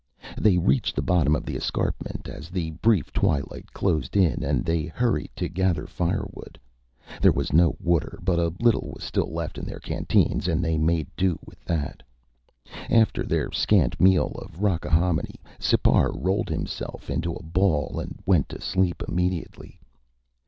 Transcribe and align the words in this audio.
They 0.35 0.57
reached 0.57 0.95
the 0.95 1.03
bottom 1.03 1.35
of 1.35 1.45
the 1.45 1.55
escarpment 1.55 2.27
as 2.27 2.49
the 2.49 2.71
brief 2.81 3.13
twilight 3.13 3.71
closed 3.71 4.17
in 4.17 4.43
and 4.43 4.65
they 4.65 4.85
hurried 4.85 5.29
to 5.35 5.47
gather 5.47 5.85
firewood. 5.85 6.59
There 7.21 7.31
was 7.31 7.53
no 7.53 7.75
water, 7.79 8.17
but 8.23 8.39
a 8.39 8.51
little 8.59 8.89
was 8.95 9.03
still 9.03 9.31
left 9.31 9.59
in 9.59 9.65
their 9.67 9.77
canteens 9.79 10.47
and 10.47 10.65
they 10.65 10.79
made 10.79 11.05
do 11.15 11.37
with 11.45 11.63
that. 11.65 12.01
After 12.89 13.21
their 13.23 13.51
scant 13.51 14.01
meal 14.01 14.29
of 14.41 14.59
rockahominy, 14.59 15.39
Sipar 15.59 16.11
rolled 16.13 16.49
himself 16.49 17.07
into 17.11 17.33
a 17.35 17.43
ball 17.43 17.99
and 17.99 18.19
went 18.25 18.49
to 18.49 18.59
sleep 18.59 19.03
immediately. 19.07 19.79